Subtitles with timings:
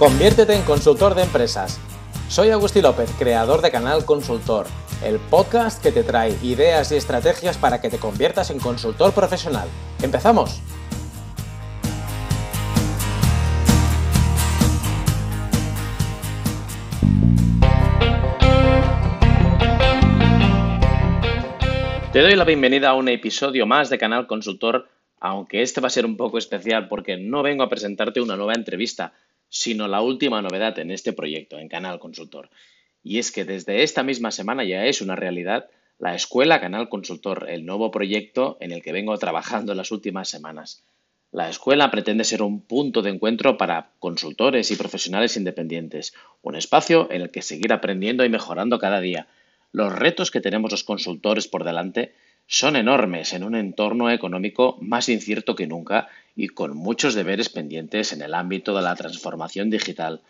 [0.00, 1.78] Conviértete en consultor de empresas.
[2.30, 4.66] Soy Agustín López, creador de Canal Consultor,
[5.04, 9.68] el podcast que te trae ideas y estrategias para que te conviertas en consultor profesional.
[10.02, 10.62] ¡Empezamos!
[22.10, 24.88] Te doy la bienvenida a un episodio más de Canal Consultor,
[25.20, 28.54] aunque este va a ser un poco especial porque no vengo a presentarte una nueva
[28.54, 29.12] entrevista,
[29.50, 32.48] sino la última novedad en este proyecto, en Canal Consultor.
[33.02, 35.68] Y es que desde esta misma semana ya es una realidad
[35.98, 40.82] la Escuela Canal Consultor, el nuevo proyecto en el que vengo trabajando las últimas semanas.
[41.30, 47.08] La escuela pretende ser un punto de encuentro para consultores y profesionales independientes, un espacio
[47.10, 49.28] en el que seguir aprendiendo y mejorando cada día
[49.72, 52.14] los retos que tenemos los consultores por delante
[52.52, 58.12] son enormes en un entorno económico más incierto que nunca y con muchos deberes pendientes
[58.12, 60.20] en el ámbito de la transformación digital.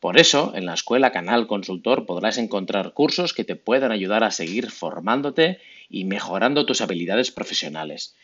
[0.00, 4.32] Por eso, en la escuela Canal Consultor podrás encontrar cursos que te puedan ayudar a
[4.32, 8.16] seguir formándote y mejorando tus habilidades profesionales.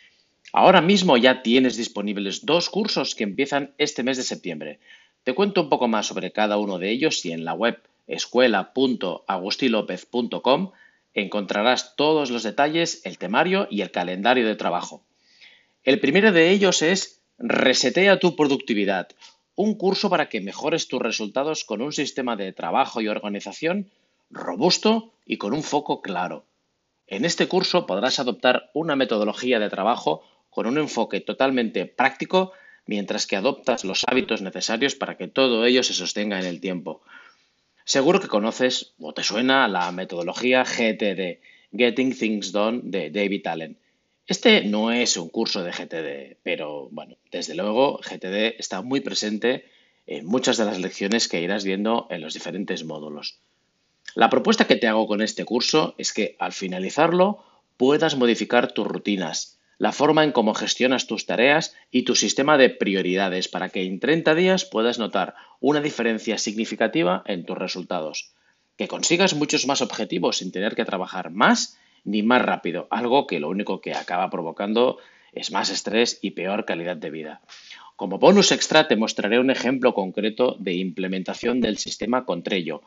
[0.53, 4.81] Ahora mismo ya tienes disponibles dos cursos que empiezan este mes de septiembre.
[5.23, 10.73] Te cuento un poco más sobre cada uno de ellos y en la web escuela.agustilopez.com
[11.15, 15.05] encontrarás todos los detalles, el temario y el calendario de trabajo.
[15.83, 19.09] El primero de ellos es Resetea tu productividad,
[19.57, 23.91] un curso para que mejores tus resultados con un sistema de trabajo y organización
[24.31, 26.47] robusto y con un foco claro.
[27.07, 32.53] En este curso podrás adoptar una metodología de trabajo con un enfoque totalmente práctico
[32.87, 37.03] mientras que adoptas los hábitos necesarios para que todo ello se sostenga en el tiempo.
[37.85, 41.41] Seguro que conoces o te suena la metodología GTD,
[41.77, 43.79] Getting Things Done de David Allen.
[44.27, 49.67] Este no es un curso de GTD, pero bueno, desde luego GTD está muy presente
[50.07, 53.39] en muchas de las lecciones que irás viendo en los diferentes módulos.
[54.15, 57.45] La propuesta que te hago con este curso es que al finalizarlo
[57.77, 62.71] puedas modificar tus rutinas, la forma en cómo gestionas tus tareas y tu sistema de
[62.71, 68.33] prioridades para que en 30 días puedas notar una diferencia significativa en tus resultados.
[68.77, 73.41] Que consigas muchos más objetivos sin tener que trabajar más ni más rápido, algo que
[73.41, 74.99] lo único que acaba provocando
[75.33, 77.41] es más estrés y peor calidad de vida.
[77.97, 82.83] Como bonus extra te mostraré un ejemplo concreto de implementación del sistema Contrello,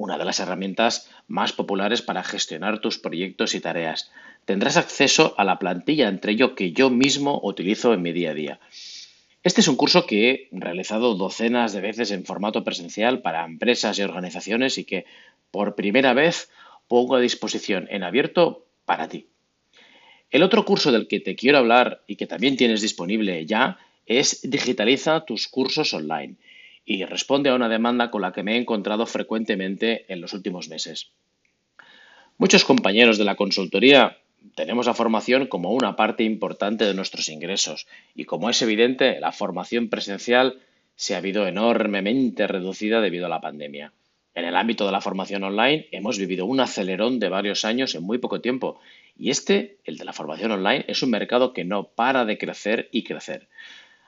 [0.00, 4.10] una de las herramientas más populares para gestionar tus proyectos y tareas.
[4.46, 8.34] Tendrás acceso a la plantilla entre ello que yo mismo utilizo en mi día a
[8.34, 8.60] día.
[9.42, 13.98] Este es un curso que he realizado docenas de veces en formato presencial para empresas
[13.98, 15.04] y organizaciones y que
[15.50, 16.48] por primera vez
[16.88, 19.26] pongo a disposición en abierto para ti.
[20.30, 24.40] El otro curso del que te quiero hablar y que también tienes disponible ya es
[24.48, 26.36] Digitaliza tus cursos online
[26.90, 30.68] y responde a una demanda con la que me he encontrado frecuentemente en los últimos
[30.68, 31.12] meses.
[32.36, 34.18] Muchos compañeros de la consultoría
[34.56, 37.86] tenemos la formación como una parte importante de nuestros ingresos
[38.16, 40.58] y como es evidente, la formación presencial
[40.96, 43.92] se ha visto enormemente reducida debido a la pandemia.
[44.34, 48.02] En el ámbito de la formación online hemos vivido un acelerón de varios años en
[48.02, 48.80] muy poco tiempo
[49.16, 52.88] y este, el de la formación online, es un mercado que no para de crecer
[52.90, 53.46] y crecer.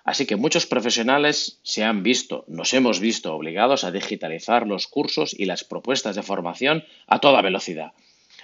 [0.04, 5.32] Así que muchos profesionales se han visto, nos hemos visto obligados a digitalizar los cursos
[5.38, 7.92] y las propuestas de formación a toda velocidad.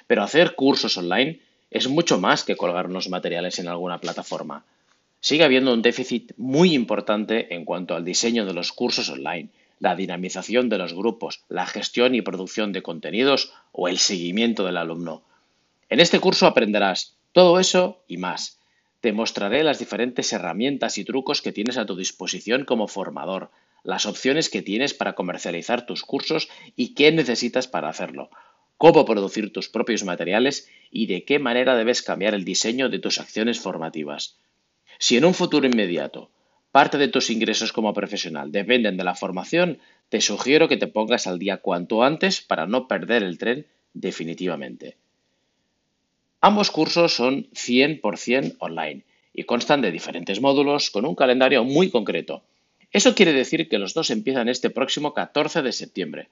[0.06, 4.64] Pero hacer cursos online es mucho más que colgarnos materiales en alguna plataforma.
[5.20, 9.48] Sigue habiendo un déficit muy importante en cuanto al diseño de los cursos online,
[9.80, 14.76] la dinamización de los grupos, la gestión y producción de contenidos o el seguimiento del
[14.76, 15.22] alumno.
[15.88, 18.57] En este curso aprenderás todo eso y más
[19.00, 23.50] te mostraré las diferentes herramientas y trucos que tienes a tu disposición como formador,
[23.84, 28.30] las opciones que tienes para comercializar tus cursos y qué necesitas para hacerlo,
[28.76, 33.20] cómo producir tus propios materiales y de qué manera debes cambiar el diseño de tus
[33.20, 34.38] acciones formativas.
[34.98, 36.30] Si en un futuro inmediato
[36.72, 39.78] parte de tus ingresos como profesional dependen de la formación,
[40.08, 44.96] te sugiero que te pongas al día cuanto antes para no perder el tren definitivamente.
[46.40, 49.04] Ambos cursos son 100% online
[49.34, 52.42] y constan de diferentes módulos con un calendario muy concreto.
[52.92, 56.28] Eso quiere decir que los dos empiezan este próximo 14 de septiembre.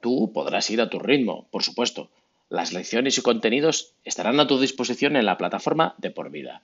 [0.00, 2.10] Tú podrás ir a tu ritmo, por supuesto.
[2.48, 6.62] Las lecciones y contenidos estarán a tu disposición en la plataforma de por vida.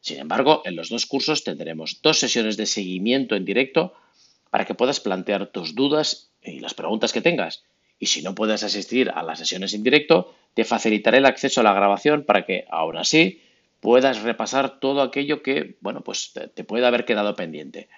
[0.00, 3.92] Sin embargo, en los dos cursos tendremos dos sesiones de seguimiento en directo
[4.50, 7.64] para que puedas plantear tus dudas y las preguntas que tengas.
[7.98, 11.64] Y si no puedes asistir a las sesiones en directo, te facilitaré el acceso a
[11.64, 13.42] la grabación para que, aún así,
[13.80, 17.90] puedas repasar todo aquello que, bueno, pues te, puede haber quedado pendiente.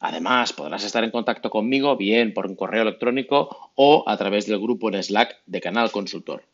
[0.00, 4.58] Además, podrás estar en contacto conmigo bien por un correo electrónico o a través del
[4.58, 6.44] grupo en Slack de Canal Consultor.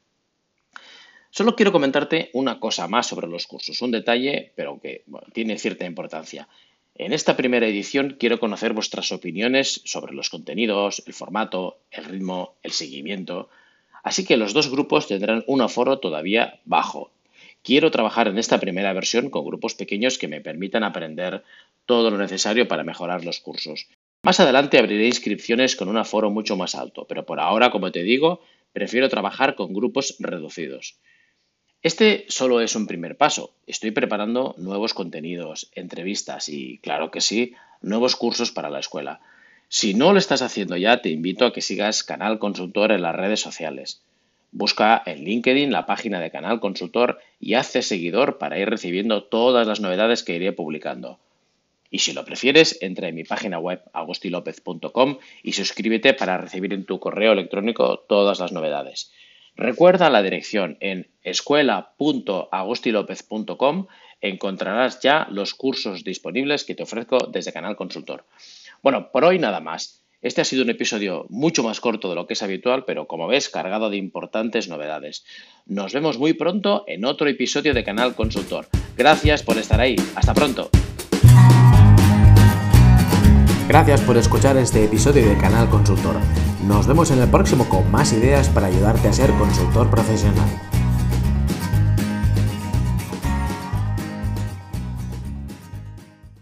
[1.30, 5.84] Solo quiero comentarte una cosa más sobre los cursos, un detalle, pero que tiene cierta
[5.84, 6.48] importancia.
[6.96, 12.56] En esta primera edición quiero conocer vuestras opiniones sobre los contenidos, el formato, el ritmo,
[12.64, 13.50] el seguimiento.
[14.04, 17.10] Así que los dos grupos tendrán un aforo todavía bajo.
[17.62, 21.42] Quiero trabajar en esta primera versión con grupos pequeños que me permitan aprender
[21.86, 23.88] todo lo necesario para mejorar los cursos.
[24.22, 28.02] Más adelante abriré inscripciones con un aforo mucho más alto, pero por ahora, como te
[28.02, 28.42] digo,
[28.74, 30.98] prefiero trabajar con grupos reducidos.
[31.82, 33.54] Este solo es un primer paso.
[33.66, 39.20] Estoy preparando nuevos contenidos, entrevistas y, claro que sí, nuevos cursos para la escuela.
[39.68, 43.16] Si no lo estás haciendo ya, te invito a que sigas Canal Consultor en las
[43.16, 44.02] redes sociales.
[44.52, 49.66] Busca en LinkedIn la página de Canal Consultor y hazte seguidor para ir recibiendo todas
[49.66, 51.18] las novedades que iré publicando.
[51.90, 56.84] Y si lo prefieres, entra en mi página web agostilopez.com y suscríbete para recibir en
[56.84, 59.12] tu correo electrónico todas las novedades.
[59.56, 63.86] Recuerda la dirección en escuela.agostilopez.com
[64.20, 68.24] encontrarás ya los cursos disponibles que te ofrezco desde Canal Consultor.
[68.84, 70.02] Bueno, por hoy nada más.
[70.20, 73.26] Este ha sido un episodio mucho más corto de lo que es habitual, pero como
[73.26, 75.24] ves, cargado de importantes novedades.
[75.64, 78.68] Nos vemos muy pronto en otro episodio de Canal Consultor.
[78.94, 79.96] Gracias por estar ahí.
[80.16, 80.68] Hasta pronto.
[83.68, 86.16] Gracias por escuchar este episodio de Canal Consultor.
[86.66, 90.73] Nos vemos en el próximo con más ideas para ayudarte a ser consultor profesional.